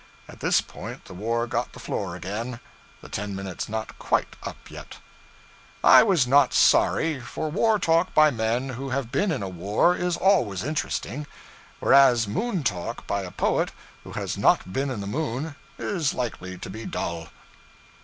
At 0.27 0.39
this 0.39 0.61
point 0.61 1.05
the 1.05 1.13
war 1.13 1.45
got 1.45 1.73
the 1.73 1.79
floor 1.79 2.15
again 2.15 2.59
the 3.03 3.07
ten 3.07 3.35
minutes 3.35 3.69
not 3.69 3.99
quite 3.99 4.35
up 4.41 4.71
yet. 4.71 4.97
I 5.83 6.01
was 6.01 6.25
not 6.25 6.53
sorry, 6.55 7.19
for 7.19 7.51
war 7.51 7.77
talk 7.77 8.11
by 8.15 8.31
men 8.31 8.69
who 8.69 8.89
have 8.89 9.11
been 9.11 9.31
in 9.31 9.43
a 9.43 9.47
war 9.47 9.95
is 9.95 10.17
always 10.17 10.63
interesting; 10.63 11.27
whereas 11.79 12.27
moon 12.27 12.63
talk 12.63 13.05
by 13.05 13.21
a 13.21 13.29
poet 13.29 13.73
who 14.03 14.13
has 14.13 14.39
not 14.39 14.73
been 14.73 14.89
in 14.89 15.01
the 15.01 15.05
moon 15.05 15.53
is 15.77 16.15
likely 16.15 16.57
to 16.57 16.69
be 16.71 16.83
dull. 16.87 17.27